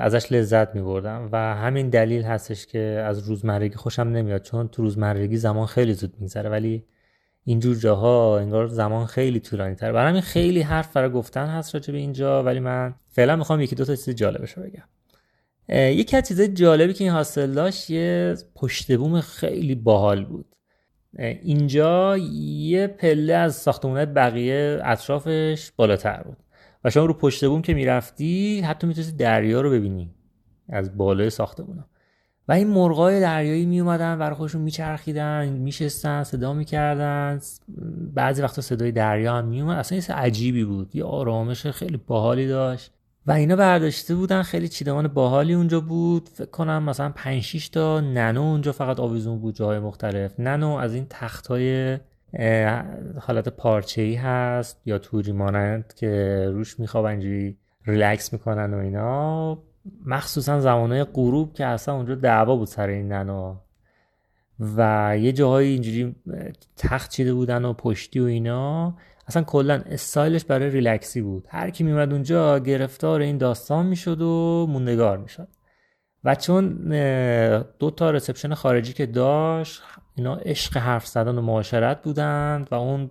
ازش 0.00 0.32
لذت 0.32 0.74
می 0.74 0.82
بردم 0.82 1.28
و 1.32 1.36
همین 1.36 1.90
دلیل 1.90 2.22
هستش 2.22 2.66
که 2.66 2.78
از 2.78 3.28
روزمرگی 3.28 3.74
خوشم 3.74 4.02
نمیاد 4.02 4.42
چون 4.42 4.68
تو 4.68 4.82
روزمرگی 4.82 5.36
زمان 5.36 5.66
خیلی 5.66 5.94
زود 5.94 6.14
میگذره 6.18 6.50
ولی 6.50 6.84
اینجور 7.44 7.76
جاها 7.76 8.38
انگار 8.38 8.66
زمان 8.66 9.06
خیلی 9.06 9.40
طولانی 9.40 9.74
تر 9.74 9.92
برای 9.92 10.20
خیلی 10.20 10.62
حرف 10.62 10.92
برای 10.96 11.10
گفتن 11.10 11.46
هست 11.46 11.74
راجع 11.74 11.92
به 11.92 11.98
اینجا 11.98 12.42
ولی 12.42 12.60
من 12.60 12.94
فعلا 13.08 13.36
می‌خوام 13.36 13.60
یکی 13.60 13.74
دو 13.74 13.84
تا 13.84 13.96
چیز 13.96 14.14
جالبش 14.14 14.52
رو 14.52 14.62
بگم. 14.62 14.82
یکی 15.72 16.16
از 16.16 16.28
چیزای 16.28 16.48
جالبی 16.48 16.92
که 16.92 17.04
این 17.04 17.12
حاصل 17.12 17.52
داشت 17.52 17.90
یه 17.90 18.34
پشت 18.54 19.20
خیلی 19.20 19.74
باحال 19.74 20.24
بود. 20.24 20.46
اینجا 21.18 22.16
یه 22.18 22.86
پله 22.86 23.34
از 23.34 23.54
ساختمونه 23.54 24.06
بقیه 24.06 24.80
اطرافش 24.84 25.72
بالاتر 25.76 26.22
بود. 26.22 26.36
و 26.84 26.90
شما 26.90 27.04
رو 27.04 27.14
پشت 27.14 27.44
بوم 27.44 27.62
که 27.62 27.74
می‌رفتی 27.74 28.60
حتی 28.60 28.86
می‌تونستی 28.86 29.16
دریا 29.16 29.60
رو 29.60 29.70
ببینی 29.70 30.14
از 30.68 30.96
بالای 30.96 31.30
ساختمونا. 31.30 31.86
و 32.48 32.52
این 32.52 32.68
مرغای 32.68 33.20
دریایی 33.20 33.66
می 33.66 33.80
اومدن 33.80 34.18
برای 34.18 34.34
خودشون 34.34 34.62
میچرخیدن 34.62 35.48
میشستن 35.48 36.22
صدا 36.22 36.52
می‌کردن. 36.52 37.40
بعضی 38.14 38.42
وقتا 38.42 38.62
صدای 38.62 38.92
دریا 38.92 39.34
هم 39.34 39.44
میومد 39.44 39.78
اصلا 39.78 39.98
یه 39.98 40.14
عجیبی 40.14 40.64
بود. 40.64 40.96
یه 40.96 41.04
آرامش 41.04 41.66
خیلی 41.66 41.96
باحالی 41.96 42.48
داشت. 42.48 42.92
و 43.30 43.32
اینا 43.32 43.56
برداشته 43.56 44.14
بودن 44.14 44.42
خیلی 44.42 44.68
چیدمان 44.68 45.08
باحالی 45.08 45.54
اونجا 45.54 45.80
بود. 45.80 46.28
فکر 46.28 46.50
کنم 46.50 46.82
مثلا 46.82 47.12
5 47.14 47.42
6 47.42 47.68
تا 47.68 48.00
ننو 48.00 48.42
اونجا 48.42 48.72
فقط 48.72 49.00
آویزون 49.00 49.38
بود 49.38 49.54
جاهای 49.54 49.78
مختلف. 49.78 50.40
ننو 50.40 50.68
از 50.68 50.94
این 50.94 51.06
تخت 51.10 51.46
های 51.46 51.98
حالت 53.20 53.48
پارچه 53.48 54.02
ای 54.02 54.14
هست 54.14 54.82
یا 54.86 54.98
توری 54.98 55.32
مانند 55.32 55.94
که 55.96 56.44
روش 56.52 56.80
میخوابن 56.80 57.10
اینجوری 57.10 57.56
ریلکس 57.86 58.32
می‌کنن 58.32 58.74
و 58.74 58.78
اینا. 58.78 59.58
مخصوصا 60.06 60.60
زمانهای 60.60 61.04
غروب 61.04 61.54
که 61.54 61.66
اصلا 61.66 61.94
اونجا 61.94 62.14
دعوا 62.14 62.56
بود 62.56 62.68
سر 62.68 62.88
این 62.88 63.12
ننو 63.12 63.56
و 64.76 65.12
یه 65.20 65.32
جاهایی 65.32 65.72
اینجوری 65.72 66.14
تخت 66.76 67.10
چیده 67.10 67.34
بودن 67.34 67.64
و 67.64 67.72
پشتی 67.72 68.20
و 68.20 68.24
اینا. 68.24 68.96
اصلا 69.30 69.42
کلا 69.42 69.82
استایلش 69.86 70.44
برای 70.44 70.70
ریلکسی 70.70 71.22
بود. 71.22 71.44
هر 71.48 71.70
کی 71.70 71.84
میمد 71.84 72.12
اونجا 72.12 72.58
گرفتار 72.58 73.20
این 73.20 73.38
داستان 73.38 73.86
می‌شد 73.86 74.22
و 74.22 74.66
موندگار 74.68 75.18
می‌شد. 75.18 75.48
و 76.24 76.34
چون 76.34 76.88
دو 77.78 77.90
تا 77.90 78.10
رسپشن 78.10 78.54
خارجی 78.54 78.92
که 78.92 79.06
داشت 79.06 79.82
اینا 80.14 80.36
عشق 80.36 80.76
حرف 80.76 81.06
زدن 81.06 81.38
و 81.38 81.40
معاشرت 81.40 82.02
بودند 82.02 82.68
و 82.70 82.74
اون 82.74 83.10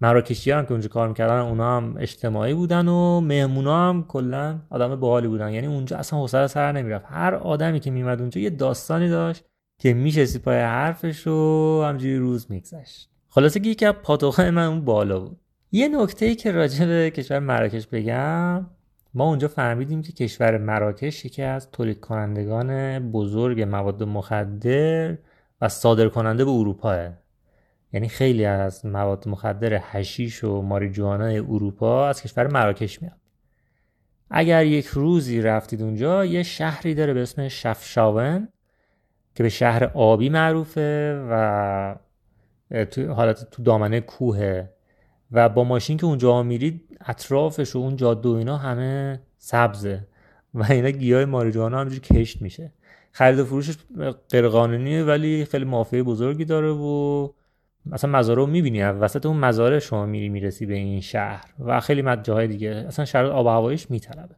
مراکشی 0.00 0.50
هم 0.50 0.64
که 0.64 0.72
اونجا 0.72 0.88
کار 0.88 1.08
می‌کردن 1.08 1.38
اونا 1.38 1.76
هم 1.76 1.94
اجتماعی 1.98 2.54
بودن 2.54 2.88
و 2.88 3.20
مهمونا 3.20 3.88
هم 3.88 4.04
کلا 4.08 4.58
آدم 4.70 4.96
باحالی 4.96 5.28
بودن. 5.28 5.52
یعنی 5.52 5.66
اونجا 5.66 5.96
اصلا 5.96 6.18
حوصله 6.18 6.46
سر 6.46 6.72
نمی‌رفت. 6.72 7.04
هر 7.08 7.34
آدمی 7.34 7.80
که 7.80 7.90
میمد 7.90 8.20
اونجا 8.20 8.40
یه 8.40 8.50
داستانی 8.50 9.08
داشت 9.08 9.44
که 9.80 9.94
میشستی 9.94 10.38
پای 10.38 10.56
حرفش 10.56 11.26
و 11.26 11.82
همجوری 11.84 12.18
روز 12.18 12.46
میگذشت. 12.50 13.08
خلاصه 13.28 13.60
که 13.60 13.68
یکی 13.70 13.86
از 13.86 13.94
من 14.38 14.58
اون 14.58 14.84
بالا 14.84 15.20
بود. 15.20 15.40
یه 15.72 15.88
نکته 15.88 16.26
ای 16.26 16.34
که 16.34 16.52
راجع 16.52 16.86
به 16.86 17.10
کشور 17.10 17.38
مراکش 17.38 17.86
بگم 17.86 18.66
ما 19.14 19.24
اونجا 19.24 19.48
فهمیدیم 19.48 20.02
که 20.02 20.12
کشور 20.12 20.58
مراکش 20.58 21.24
یکی 21.24 21.42
از 21.42 21.70
تولید 21.70 22.00
کنندگان 22.00 22.98
بزرگ 23.10 23.62
مواد 23.62 24.02
مخدر 24.02 25.16
و 25.60 25.68
صادر 25.68 26.08
کننده 26.08 26.44
به 26.44 26.50
اروپاه. 26.50 27.08
یعنی 27.92 28.08
خیلی 28.08 28.44
از 28.44 28.86
مواد 28.86 29.28
مخدر 29.28 29.78
هشیش 29.82 30.44
و 30.44 30.62
ماریجوانا 30.62 31.24
اروپا 31.24 32.08
از 32.08 32.22
کشور 32.22 32.46
مراکش 32.46 33.02
میاد. 33.02 33.16
اگر 34.30 34.66
یک 34.66 34.86
روزی 34.86 35.42
رفتید 35.42 35.82
اونجا 35.82 36.24
یه 36.24 36.42
شهری 36.42 36.94
داره 36.94 37.14
به 37.14 37.22
اسم 37.22 37.48
شفشاون 37.48 38.48
که 39.34 39.42
به 39.42 39.48
شهر 39.48 39.84
آبی 39.84 40.28
معروفه 40.28 41.26
و 41.30 41.94
تو 42.90 43.12
حالت 43.12 43.50
تو 43.50 43.62
دامنه 43.62 44.00
کوه 44.00 44.68
و 45.32 45.48
با 45.48 45.64
ماشین 45.64 45.96
که 45.96 46.06
اونجا 46.06 46.42
میرید 46.42 46.98
اطرافش 47.06 47.76
و 47.76 47.78
اون 47.78 47.96
جاده 47.96 48.28
و 48.28 48.32
اینا 48.32 48.56
همه 48.56 49.20
سبزه. 49.38 50.06
و 50.54 50.64
اینا 50.64 50.90
گیاه 50.90 51.24
ماریجوانا 51.24 51.80
همینجوری 51.80 52.00
کشت 52.00 52.42
میشه. 52.42 52.72
خرید 53.12 53.38
و 53.38 53.44
فروشش 53.44 53.76
غیرقانونیه 54.30 55.04
ولی 55.04 55.44
خیلی 55.44 55.64
مافیه 55.64 56.02
بزرگی 56.02 56.44
داره 56.44 56.68
و 56.68 57.28
مثلا 57.86 58.10
مزاره 58.10 58.36
رو 58.36 58.46
می‌بینی 58.46 58.82
وسط 58.82 59.26
اون 59.26 59.36
مزاره 59.36 59.78
شما 59.78 60.06
میری 60.06 60.28
می‌رسی 60.28 60.66
به 60.66 60.74
این 60.74 61.00
شهر. 61.00 61.54
و 61.58 61.80
خیلی 61.80 62.02
مد 62.02 62.24
جاهای 62.24 62.46
دیگه 62.48 62.84
اصلا 62.88 63.04
شرایط 63.04 63.32
آب 63.32 63.46
و 63.46 63.48
هوایش 63.48 63.90
میطلبه. 63.90 64.34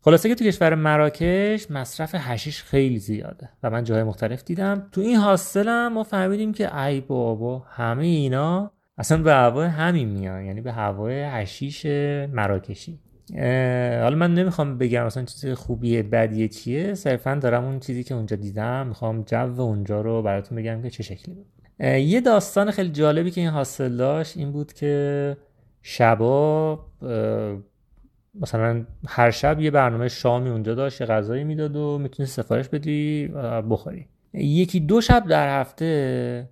خلاصه 0.00 0.28
که 0.28 0.34
تو 0.34 0.44
کشور 0.44 0.74
مراکش 0.74 1.70
مصرف 1.70 2.10
هشیش 2.14 2.62
خیلی 2.62 2.98
زیاده. 2.98 3.50
و 3.62 3.70
من 3.70 3.84
جاهای 3.84 4.04
مختلف 4.04 4.44
دیدم. 4.44 4.88
تو 4.92 5.00
این 5.00 5.16
هاستلم 5.16 5.92
ما 5.92 6.02
فهمیدیم 6.02 6.52
که 6.52 6.78
ای 6.78 7.00
بابا 7.00 7.58
همه 7.58 8.04
اینا 8.04 8.73
اصلا 8.98 9.22
به 9.22 9.32
هوای 9.32 9.66
همین 9.66 10.08
میان 10.08 10.44
یعنی 10.44 10.60
به 10.60 10.72
هوای 10.72 11.22
هشیش 11.22 11.86
مراکشی. 12.32 12.98
حالا 14.02 14.16
من 14.16 14.34
نمی‌خوام 14.34 14.78
بگم 14.78 15.04
اصلا 15.04 15.24
چیز 15.24 15.46
خوبیه 15.46 16.02
بدیه 16.02 16.48
چیه 16.48 16.94
صرفا 16.94 17.34
دارم 17.34 17.64
اون 17.64 17.80
چیزی 17.80 18.04
که 18.04 18.14
اونجا 18.14 18.36
دیدم 18.36 18.86
می‌خوام 18.86 19.22
جو 19.22 19.60
اونجا 19.60 20.00
رو 20.00 20.22
براتون 20.22 20.58
بگم 20.58 20.82
که 20.82 20.90
چه 20.90 21.02
شکلی 21.02 21.34
بود. 21.34 21.46
یه 21.86 22.20
داستان 22.20 22.70
خیلی 22.70 22.88
جالبی 22.88 23.30
که 23.30 23.40
این 23.40 23.50
حاصل 23.50 23.96
داشت 23.96 24.36
این 24.36 24.52
بود 24.52 24.72
که 24.72 25.36
شبا 25.82 26.80
مثلا 28.40 28.84
هر 29.06 29.30
شب 29.30 29.60
یه 29.60 29.70
برنامه 29.70 30.08
شامی 30.08 30.50
اونجا 30.50 30.74
داشت 30.74 31.00
یه 31.00 31.06
غذایی 31.06 31.44
می‌داد 31.44 31.76
و 31.76 31.98
می‌تونی 31.98 32.26
سفارش 32.26 32.68
بدی 32.68 33.28
بخوری. 33.70 34.06
یکی 34.34 34.80
دو 34.80 35.00
شب 35.00 35.24
در 35.28 35.60
هفته 35.60 36.48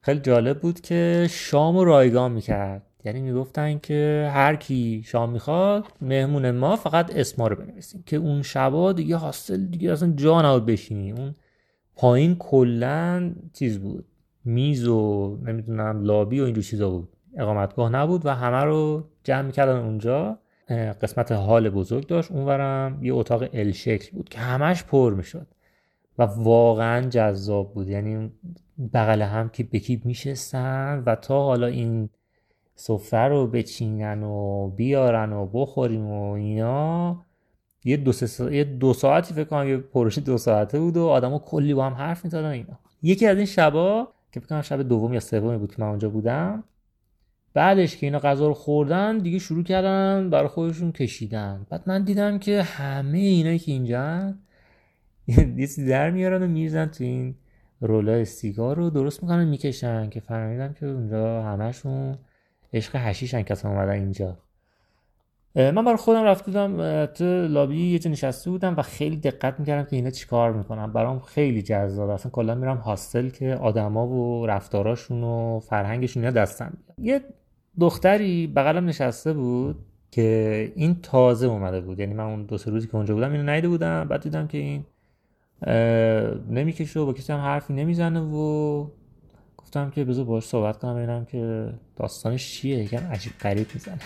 خیلی 0.00 0.20
جالب 0.20 0.60
بود 0.60 0.80
که 0.80 1.26
شام 1.30 1.76
و 1.76 1.84
رایگان 1.84 2.32
می‌کرد. 2.32 2.82
یعنی 3.04 3.20
می‌گفتن 3.20 3.78
که 3.78 4.30
هر 4.34 4.56
کی 4.56 5.02
شام 5.06 5.30
می‌خواد 5.30 5.84
مهمون 6.00 6.50
ما 6.50 6.76
فقط 6.76 7.16
اسما 7.16 7.48
رو 7.48 7.56
بنویسیم. 7.56 8.02
که 8.06 8.16
اون 8.16 8.42
شبا 8.42 8.92
دیگه 8.92 9.16
حاصل 9.16 9.66
دیگه 9.66 9.92
اصلا 9.92 10.12
جا 10.16 10.42
نبود 10.42 10.66
بشینی. 10.66 11.12
اون 11.12 11.34
پایین 11.96 12.36
کلا 12.36 13.32
چیز 13.52 13.78
بود. 13.78 14.04
میز 14.44 14.88
و 14.88 15.38
نمی‌دونم 15.44 16.02
لابی 16.02 16.40
و 16.40 16.44
اینجور 16.44 16.64
چیزا 16.64 16.90
بود. 16.90 17.08
اقامتگاه 17.36 17.90
نبود 17.90 18.26
و 18.26 18.30
همه 18.30 18.64
رو 18.64 19.04
جمع 19.24 19.42
می‌کردن 19.42 19.76
اونجا. 19.76 20.38
قسمت 21.02 21.32
حال 21.32 21.70
بزرگ 21.70 22.06
داشت. 22.06 22.32
اونورم 22.32 23.04
یه 23.04 23.14
اتاق 23.14 23.44
ال 23.52 23.72
شکل 23.72 24.16
بود 24.16 24.28
که 24.28 24.38
همش 24.38 24.84
پر 24.84 25.14
می‌شد. 25.14 25.46
و 26.18 26.22
واقعا 26.22 27.08
جذاب 27.08 27.74
بود. 27.74 27.88
یعنی 27.88 28.32
بغل 28.94 29.22
هم 29.22 29.48
که 29.48 29.64
به 29.64 29.78
کیپ 29.78 30.06
میشستن 30.06 31.02
و 31.06 31.14
تا 31.14 31.44
حالا 31.44 31.66
این 31.66 32.08
سفره 32.74 33.28
رو 33.28 33.46
بچینن 33.46 34.22
و 34.22 34.68
بیارن 34.68 35.32
و 35.32 35.46
بخوریم 35.46 36.06
و 36.06 36.30
اینا 36.32 37.16
یه 37.84 37.96
دو, 37.96 38.12
سا... 38.12 38.50
یه 38.50 38.64
دو 38.64 38.92
ساعتی 38.92 39.34
فکر 39.34 39.44
کنم 39.44 39.68
یه 39.68 39.76
پروژه 39.76 40.20
دو 40.20 40.38
ساعته 40.38 40.78
بود 40.78 40.96
و 40.96 41.06
آدما 41.06 41.38
کلی 41.38 41.74
با 41.74 41.86
هم 41.86 41.92
حرف 41.94 42.24
می‌زدن 42.24 42.50
اینا. 42.50 42.78
یکی 43.02 43.26
از 43.26 43.36
این 43.36 43.46
شبا 43.46 44.08
که 44.32 44.40
فکر 44.40 44.48
کنم 44.48 44.62
شب 44.62 44.82
دوم 44.82 45.14
یا 45.14 45.20
سومی 45.20 45.58
بود 45.58 45.74
که 45.74 45.82
من 45.82 45.88
اونجا 45.88 46.08
بودم 46.08 46.64
بعدش 47.54 47.96
که 47.96 48.06
اینا 48.06 48.18
غذا 48.18 48.46
رو 48.46 48.54
خوردن 48.54 49.18
دیگه 49.18 49.38
شروع 49.38 49.64
کردن 49.64 50.30
برای 50.30 50.48
خودشون 50.48 50.92
کشیدن. 50.92 51.66
بعد 51.70 51.82
من 51.86 52.04
دیدم 52.04 52.38
که 52.38 52.62
همه 52.62 53.18
اینایی 53.18 53.58
که 53.58 53.72
اینجا 53.72 54.34
یه 55.28 55.66
چیزی 55.66 55.86
در 55.86 56.10
میارن 56.10 56.42
و 56.42 56.46
میریزن 56.46 56.86
تو 56.86 57.04
این 57.04 57.34
رولا 57.80 58.24
سیگار 58.24 58.76
رو 58.76 58.90
درست 58.90 59.22
می‌کنن 59.22 59.44
می‌کشن 59.44 60.10
که 60.10 60.20
فهمیدم 60.20 60.72
که 60.72 60.86
اونجا 60.86 61.42
همشون 61.42 62.18
عشق 62.72 62.96
هشیشن 62.96 63.42
کسا 63.42 63.68
اومدن 63.68 63.92
اینجا. 63.92 64.38
من 65.54 65.84
برای 65.84 65.96
خودم 65.96 66.24
رفته 66.24 66.46
بودم 66.46 67.06
تو 67.06 67.24
لابی 67.24 67.92
یه 67.92 67.98
جا 67.98 68.10
نشسته 68.10 68.50
بودم 68.50 68.74
و 68.76 68.82
خیلی 68.82 69.16
دقت 69.16 69.60
می‌کردم 69.60 69.90
که 69.90 69.96
اینا 69.96 70.10
چیکار 70.10 70.52
می‌کنن. 70.52 70.92
برام 70.92 71.20
خیلی 71.20 71.62
جذاب 71.62 72.10
اصلا 72.10 72.30
کلا 72.30 72.54
میرم 72.54 72.76
هاستل 72.76 73.28
که 73.28 73.54
آدما 73.54 74.06
و 74.06 74.46
رفتاراشون 74.46 75.24
و 75.24 75.60
فرهنگشون 75.60 76.24
اینا 76.24 76.40
دستم 76.40 76.76
یه 76.98 77.20
دختری 77.80 78.46
بغلم 78.46 78.86
نشسته 78.86 79.32
بود 79.32 79.76
که 80.10 80.72
این 80.76 81.00
تازه 81.02 81.46
اومده 81.46 81.80
بود. 81.80 81.98
یعنی 81.98 82.14
من 82.14 82.24
اون 82.24 82.44
دو 82.44 82.58
سه 82.58 82.70
روزی 82.70 82.86
که 82.86 82.96
اونجا 82.96 83.14
بودم 83.14 83.32
اینو 83.32 83.52
نیده 83.52 83.68
بودم. 83.68 84.08
بعد 84.08 84.22
دیدم 84.22 84.46
که 84.46 84.58
این 84.58 84.84
نمی‌کشه 86.50 87.00
و 87.00 87.06
با 87.06 87.12
کسی 87.12 87.32
هم 87.32 87.40
حرفی 87.40 87.72
نمی‌زنه 87.72 88.20
و 88.20 88.86
گفتم 89.56 89.90
که 89.90 90.04
بذار 90.04 90.24
باش 90.24 90.44
صحبت 90.44 90.78
کنم 90.78 90.94
ببینم 90.96 91.24
که 91.24 91.72
داستانش 91.96 92.52
چیه. 92.52 92.78
یکم 92.78 93.06
عجیب 93.12 93.32
غریب 93.40 93.66
می‌زنه. 93.74 93.98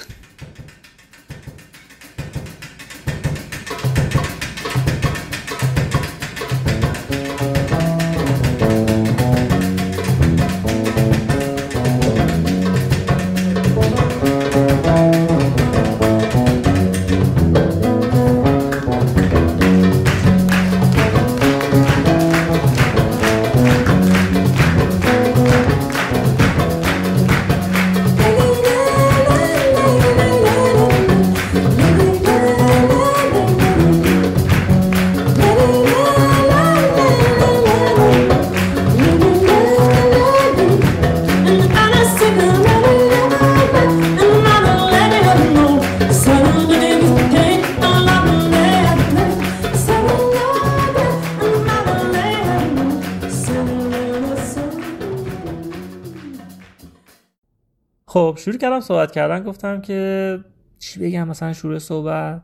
شروع 58.43 58.57
کردم 58.57 58.81
صحبت 58.81 59.13
کردن 59.13 59.45
گفتم 59.45 59.81
که 59.81 60.39
چی 60.79 61.01
بگم 61.01 61.29
مثلا 61.29 61.53
شروع 61.53 61.79
صحبت. 61.79 62.43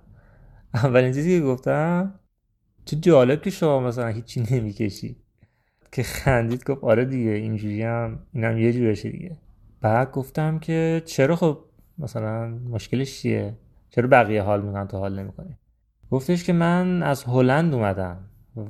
اولین 0.75 1.13
چیزی 1.13 1.41
که 1.41 1.47
گفتم 1.47 2.15
چه 2.85 2.97
جالب 2.97 3.43
که 3.43 3.51
شما 3.51 3.81
مثلا 3.81 4.07
هیچی 4.07 4.47
نمی‌کشی. 4.51 5.17
که 5.93 6.03
خندید 6.03 6.65
گفت 6.65 6.85
آره 6.85 7.05
دیگه 7.05 7.31
اینجوری 7.31 7.83
هم 7.83 8.19
اینم 8.33 8.59
یه 8.59 8.73
جورشه 8.73 9.11
دیگه. 9.11 9.37
بعد 9.81 10.11
گفتم 10.11 10.59
که 10.59 11.03
چرا 11.05 11.37
خب 11.37 11.59
مثلا 11.99 12.49
مشکلش 12.49 13.21
چیه؟ 13.21 13.55
چرا 13.91 14.09
بقیه 14.09 14.43
حال 14.43 14.63
می‌کنن 14.63 14.89
تو 14.89 14.99
حال 14.99 15.19
نمی‌کنی؟ 15.19 15.59
گفتش 16.11 16.45
که 16.45 16.53
من 16.53 17.03
از 17.03 17.25
هلند 17.25 17.75
اومدم 17.75 18.19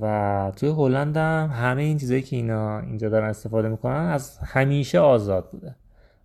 و 0.00 0.52
توی 0.56 0.68
هلندم 0.68 1.50
همه 1.52 1.82
این 1.82 1.98
چیزایی 1.98 2.22
که 2.22 2.36
اینا 2.36 2.80
اینجا 2.80 3.08
دارن 3.08 3.28
استفاده 3.28 3.68
می‌کنن 3.68 4.06
از 4.06 4.38
همیشه 4.38 4.98
آزاد 4.98 5.50
بوده. 5.50 5.76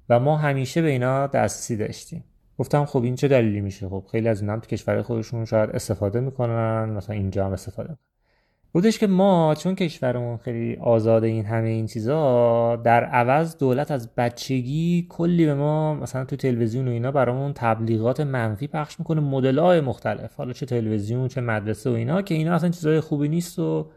و 0.10 0.20
ما 0.20 0.38
همیشه 0.38 0.82
به 0.82 0.90
اینا 0.90 1.28
دسترسی 1.28 1.78
داشتیم. 1.78 2.24
گفتم 2.58 2.86
خب 2.86 3.04
این 3.04 3.16
چه 3.16 3.28
دلیلی 3.28 3.62
میشه؟ 3.62 3.90
خب 3.90 4.04
خیلی 4.12 4.28
از 4.28 4.42
اینا 4.42 4.60
تو 4.60 4.68
کشور 4.68 5.02
خودشون 5.02 5.46
شاید 5.46 5.70
استفاده 5.70 6.20
می‌کنن 6.20 6.90
مثلا 6.90 7.16
اینجا 7.16 7.46
هم 7.46 7.52
استفاده 7.52 7.90
می‌کنن. 7.90 8.08
بودش 8.72 9.00
که 9.00 9.08
ما 9.08 9.56
چون 9.56 9.76
کشورمون 9.76 10.38
خیلی 10.38 10.76
آزاده 10.76 11.28
این 11.28 11.46
همه 11.46 11.70
این 11.70 11.86
چیزا 11.86 12.76
در 12.76 13.04
عوض 13.04 13.58
دولت 13.58 13.92
از 13.92 14.16
بچگی 14.16 15.08
کلی 15.10 15.46
به 15.46 15.54
ما 15.54 15.94
مثلا 15.96 16.26
تو 16.26 16.36
تلویزیون 16.36 16.88
و 16.88 16.92
اینا 16.92 17.12
برامون 17.12 17.54
تبلیغات 17.54 18.20
منفی 18.20 18.68
پخش 18.68 19.00
می‌کنه 19.00 19.22
مدل 19.22 19.60
های 19.60 19.82
مختلف. 19.82 20.36
حالا 20.36 20.54
چه 20.54 20.66
تلویزیون 20.66 21.28
چه 21.28 21.42
مدرسه 21.42 21.90
و 21.90 21.94
اینا 21.94 22.22
که 22.22 22.36
اینا 22.36 22.56
اصلا 22.56 22.70
چیزای 22.70 23.00
خوبی 23.00 23.28
نیست 23.28 23.60
و 23.60 23.92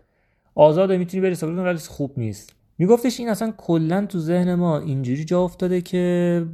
آزاده 0.54 0.98
می‌تونی 0.98 1.20
بری 1.20 1.36
کنی 1.36 1.60
ولی 1.60 1.78
خوب 1.78 2.12
نیست. 2.16 2.56
میگفتش 2.78 3.20
این 3.20 3.28
اصلا 3.28 3.52
کلا 3.56 4.06
تو 4.06 4.18
ذهن 4.18 4.54
ما 4.54 4.78
اینجوری 4.78 5.24
جا 5.24 5.42
افتاده 5.42 5.80
که 5.80 6.44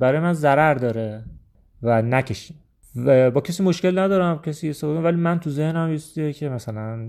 برای 0.00 0.20
من 0.20 0.32
ضرر 0.32 0.74
داره 0.74 1.24
و 1.82 2.02
نکشیم. 2.02 2.56
و 2.96 3.30
با 3.30 3.40
کسی 3.40 3.62
مشکل 3.62 3.98
ندارم 3.98 4.38
کسی 4.38 4.70
استفاده 4.70 5.00
ولی 5.00 5.16
من 5.16 5.40
تو 5.40 5.50
ذهنم 5.50 5.98
یه 6.16 6.32
که 6.32 6.48
مثلا 6.48 7.08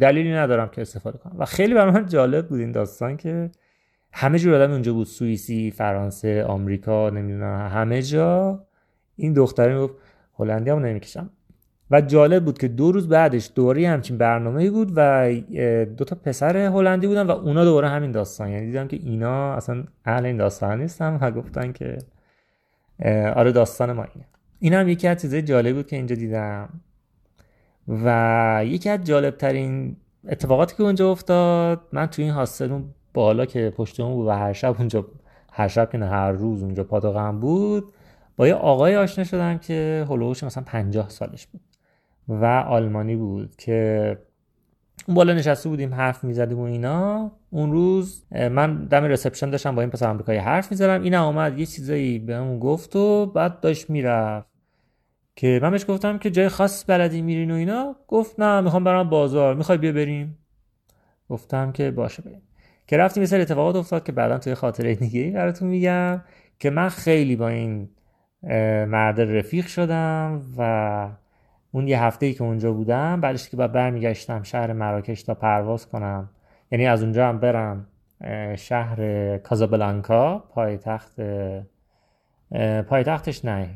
دلیلی 0.00 0.32
ندارم 0.32 0.68
که 0.68 0.80
استفاده 0.80 1.18
کنم. 1.18 1.36
و 1.38 1.44
خیلی 1.44 1.74
برای 1.74 1.92
من 1.92 2.06
جالب 2.06 2.48
بود 2.48 2.60
این 2.60 2.72
داستان 2.72 3.16
که 3.16 3.50
همه 4.12 4.38
جور 4.38 4.54
آدم 4.54 4.72
اونجا 4.72 4.92
بود. 4.92 5.06
سوئیسی 5.06 5.70
فرانسه 5.70 6.44
آمریکا 6.44 7.10
نمی‌دونم 7.10 7.68
همه 7.72 8.02
جا. 8.02 8.64
این 9.16 9.32
دختری 9.32 9.74
گفت 9.74 9.94
هلندی 10.38 10.70
هم 10.70 10.78
نمی‌کشم. 10.78 11.30
و 11.90 12.00
جالب 12.00 12.44
بود 12.44 12.58
که 12.58 12.68
دو 12.68 12.92
روز 12.92 13.08
بعدش 13.08 13.50
دوره 13.54 13.88
همچین 13.88 14.18
برنامه 14.18 14.70
بود 14.70 14.92
و 14.96 15.32
دو 15.96 16.04
تا 16.04 16.16
پسر 16.24 16.56
هلندی 16.56 17.06
بودن 17.06 17.26
و 17.26 17.30
اونا 17.30 17.64
دوره 17.64 17.88
همین 17.88 18.12
داستان. 18.12 18.48
یعنی 18.48 18.66
دیدم 18.66 18.88
که 18.88 18.96
اینا 18.96 19.54
اصلا 19.54 19.84
اهل 20.04 20.26
این 20.26 20.36
داستان 20.36 20.80
نیستن 20.80 21.18
و 21.20 21.30
گفتن 21.30 21.72
که 21.72 21.98
آره 23.36 23.52
داستان 23.52 23.92
ما 23.92 24.04
اینه. 24.14 24.26
این 24.58 24.74
هم 24.74 24.88
یکی 24.88 25.08
از 25.08 25.22
چیزای 25.22 25.42
جالب 25.42 25.76
بود 25.76 25.86
که 25.86 25.96
اینجا 25.96 26.16
دیدم. 26.16 26.68
و 27.88 28.60
یکی 28.66 28.90
از 28.90 29.04
جالب 29.04 29.36
ترین 29.36 29.96
اتفاقاتی 30.28 30.76
که 30.76 30.82
اونجا 30.82 31.10
افتاد 31.10 31.80
من 31.92 32.06
توی 32.06 32.24
این 32.24 32.34
هاستل 32.34 32.80
بالا 33.14 33.46
که 33.46 33.72
پشتمون 33.76 34.14
بود 34.14 34.26
و 34.26 34.30
هر 34.30 34.52
شب 34.52 34.74
اونجا 34.78 35.06
هر 35.52 35.68
شب 35.68 35.90
که 35.90 35.98
نه 35.98 36.06
هر 36.06 36.32
روز 36.32 36.62
اونجا 36.62 36.84
پاتاقم 36.84 37.40
بود 37.40 37.92
با 38.36 38.48
یه 38.48 38.54
آقای 38.54 38.96
آشنا 38.96 39.24
شدم 39.24 39.58
که 39.58 40.06
هلوش 40.08 40.44
مثلا 40.44 40.62
پنجاه 40.66 41.08
سالش 41.08 41.46
بود. 41.46 41.60
و 42.28 42.44
آلمانی 42.44 43.16
بود 43.16 43.56
که 43.56 44.18
اون 45.06 45.14
بالا 45.14 45.32
نشسته 45.32 45.68
بودیم 45.68 45.94
حرف 45.94 46.24
می‌زدیم 46.24 46.58
و 46.58 46.62
اینا. 46.62 47.32
اون 47.50 47.72
روز 47.72 48.24
من 48.32 48.84
دم 48.84 49.04
رسپشن 49.04 49.50
داشتم 49.50 49.74
با 49.74 49.82
این 49.82 49.90
پسر 49.90 50.08
آمریکایی 50.08 50.38
حرف 50.38 50.70
می‌زدم. 50.70 51.02
این 51.02 51.14
اومد 51.14 51.58
یه 51.58 51.66
چیزایی 51.66 52.18
بهمون 52.18 52.58
گفت 52.58 52.96
و 52.96 53.26
بعد 53.26 53.60
داشت 53.60 53.90
می‌رفت. 53.90 54.48
که 55.36 55.60
من 55.62 55.70
بهش 55.70 55.84
گفتم 55.88 56.18
که 56.18 56.30
جای 56.30 56.48
خاص 56.48 56.84
بلدی 56.90 57.22
میرین 57.22 57.50
و 57.50 57.54
اینا. 57.54 57.96
گفت 58.08 58.40
نه 58.40 58.60
می‌خوام 58.60 58.84
برم 58.84 59.10
بازار. 59.10 59.54
می‌خوای 59.54 59.78
بیا 59.78 59.92
بریم؟ 59.92 60.38
گفتم 61.28 61.72
که 61.72 61.90
باشه 61.90 62.22
بریم. 62.22 62.42
که 62.86 62.96
رفتیم 62.96 63.22
یه 63.22 63.26
سری 63.26 63.42
اتفاقات 63.42 63.76
افتاد 63.76 64.04
که 64.04 64.12
بعدا 64.12 64.38
توی 64.38 64.54
خاطره 64.54 64.94
دیگه 64.94 65.30
براتون 65.30 65.68
میگم. 65.68 66.22
که 66.58 66.70
من 66.70 66.88
خیلی 66.88 67.36
با 67.36 67.48
این 67.48 67.88
مرد 68.88 69.20
رفیق 69.20 69.66
شدم 69.66 70.42
و 70.58 71.08
اون 71.76 71.88
یه 71.88 72.02
هفته 72.02 72.26
ای 72.26 72.34
که 72.34 72.44
اونجا 72.44 72.72
بودم 72.72 73.20
بعدش 73.20 73.48
که 73.48 73.56
بعد 73.56 73.72
برمیگشتم 73.72 74.42
شهر 74.42 74.72
مراکش 74.72 75.22
تا 75.22 75.34
پرواز 75.34 75.88
کنم. 75.88 76.30
یعنی 76.70 76.86
از 76.86 77.02
اونجا 77.02 77.28
هم 77.28 77.38
برم 77.38 77.86
شهر 78.56 79.38
کازابلانکا 79.38 80.38
پایتخت 80.38 81.20
پایتختش 82.88 83.44
نه 83.44 83.68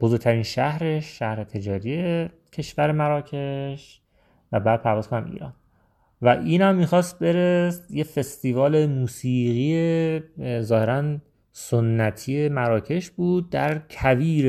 بزرگترین 0.00 0.42
شهرش 0.42 1.18
شهر 1.18 1.44
تجاری 1.44 2.28
کشور 2.52 2.92
مراکش 2.92 4.00
و 4.52 4.60
بعد 4.60 4.82
پرواز 4.82 5.08
کنم 5.08 5.30
ایران. 5.32 5.52
و 6.22 6.28
اینم 6.28 6.74
می‌خواست 6.74 7.18
بره 7.18 7.72
یه 7.90 8.04
فستیوال 8.04 8.86
موسیقی 8.86 10.22
ظاهرا 10.60 11.16
سنتی 11.52 12.48
مراکش 12.48 13.10
بود 13.10 13.50
در 13.50 13.78
کویر 13.78 14.46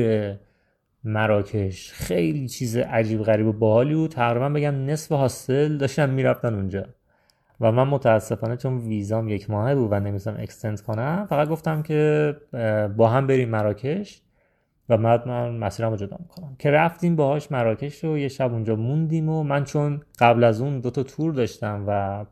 مراکش. 1.04 1.92
خیلی 1.92 2.48
چیز 2.48 2.76
عجیب 2.76 3.22
غریب 3.22 3.46
و 3.46 3.52
باحالی 3.52 3.94
بود. 3.94 4.10
تقریبا 4.10 4.48
بگم 4.48 4.84
نصف 4.84 5.12
هاستل 5.12 5.76
داشتن 5.76 6.10
می‌رفتن 6.10 6.54
اونجا. 6.54 6.84
و 7.60 7.72
من 7.72 7.88
متاسفانه 7.88 8.56
چون 8.56 8.78
ویزام 8.78 9.28
یک 9.28 9.50
ماهه 9.50 9.74
بود 9.74 9.92
و 9.92 10.00
نمیستم 10.00 10.36
اکستند 10.38 10.80
کنم 10.80 11.26
فقط 11.30 11.48
گفتم 11.48 11.82
که 11.82 12.36
با 12.96 13.08
هم 13.08 13.26
بریم 13.26 13.48
مراکش 13.48 14.22
و 14.88 14.96
بعد 14.96 15.28
من 15.28 15.56
مسیرم 15.56 15.90
رو 15.90 15.96
جدا 15.96 16.16
می‌کنم. 16.20 16.56
که 16.58 16.70
رفتیم 16.70 17.16
باهاش 17.16 17.52
مراکش 17.52 18.04
رو 18.04 18.18
یه 18.18 18.28
شب 18.28 18.52
اونجا 18.52 18.76
موندیم 18.76 19.28
و 19.28 19.42
من 19.42 19.64
چون 19.64 20.00
قبل 20.18 20.44
از 20.44 20.60
اون 20.60 20.80
دوتا 20.80 21.02
تور 21.02 21.32
داشتم 21.32 21.84
و 21.86 22.24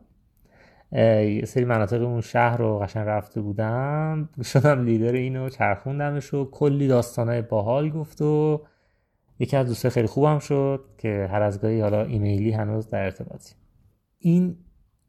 یه 0.91 1.45
سری 1.45 1.65
مناطق 1.65 2.01
اون 2.01 2.21
شهر 2.21 2.57
رو 2.57 2.79
قشن 2.79 3.03
رفته 3.03 3.41
بودم. 3.41 4.29
شدم 4.43 4.83
لیدر 4.83 5.13
اینو 5.13 5.49
چرخوندمش 5.49 6.33
و 6.33 6.51
کلی 6.51 6.87
داستانای 6.87 7.41
باحال 7.41 7.89
گفت 7.89 8.21
و 8.21 8.61
یکی 9.39 9.57
از 9.57 9.67
دوستای 9.67 9.91
خیلی 9.91 10.07
خوبم 10.07 10.39
شد 10.39 10.85
که 10.97 11.27
هر 11.31 11.41
از 11.41 11.61
گاهی 11.61 11.81
حالا 11.81 12.03
ایمیلی 12.03 12.51
هنوز 12.51 12.89
در 12.89 13.03
ارتباطی 13.03 13.55
این 14.19 14.55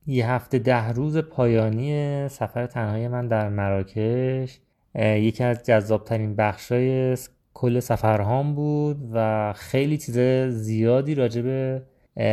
یه 0.07 0.31
هفته 0.31 0.59
ده 0.59 0.89
روز 0.89 1.19
پایانی 1.19 2.29
سفر 2.29 2.67
تنهایی 2.67 3.09
من 3.09 3.29
در 3.29 3.49
مراکش. 3.49 4.61
یکی 4.95 5.45
از 5.45 5.63
جذابترین 5.63 6.37
بخشای 6.37 7.17
کل 7.55 7.81
سفرهام 7.81 8.55
بود 8.55 9.11
و 9.13 9.53
خیلی 9.57 9.99
چیز 9.99 10.19
زیادی 10.49 11.15
راجب 11.15 11.81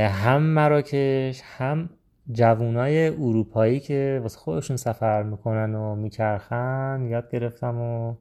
هم 0.10 0.41
مراکش 0.41 1.41
هم 1.43 1.89
جوونای 2.31 3.09
اروپایی 3.09 3.79
که 3.79 4.19
واسه 4.23 4.39
خودشون 4.39 4.77
سفر 4.77 5.23
می‌کنن 5.23 5.75
و 5.75 5.95
میچرخن 5.95 7.07
یاد 7.09 7.31
گرفتم 7.31 7.81
و 7.81 8.15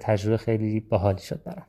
تجربه 0.00 0.36
خیلی 0.36 0.80
باحالی 0.80 1.22
شد 1.22 1.42
برام. 1.44 1.66